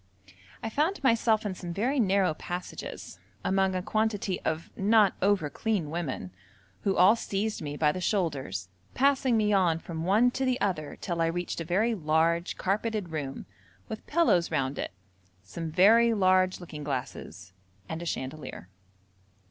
I 0.63 0.69
found 0.71 1.03
myself 1.03 1.45
in 1.45 1.53
some 1.53 1.75
very 1.75 1.99
narrow 1.99 2.33
passages, 2.33 3.19
among 3.45 3.75
a 3.75 3.83
quantity 3.83 4.39
of 4.41 4.71
not 4.75 5.13
over 5.21 5.47
clean 5.47 5.91
women, 5.91 6.31
who 6.83 6.97
all 6.97 7.15
seized 7.15 7.61
me 7.61 7.77
by 7.77 7.91
the 7.91 8.01
shoulders, 8.01 8.67
passing 8.95 9.37
me 9.37 9.53
on 9.53 9.77
from 9.77 10.03
one 10.03 10.31
to 10.31 10.43
the 10.43 10.59
other 10.59 10.97
till 10.99 11.21
I 11.21 11.27
reached 11.27 11.61
a 11.61 11.65
very 11.65 11.93
large 11.93 12.57
carpeted 12.57 13.09
room, 13.09 13.45
with 13.89 14.07
pillows 14.07 14.49
round 14.49 14.79
it, 14.79 14.91
some 15.43 15.69
very 15.69 16.15
large 16.15 16.59
looking 16.59 16.83
glasses 16.83 17.53
and 17.87 18.01
a 18.01 18.05
chandelier. 18.07 18.69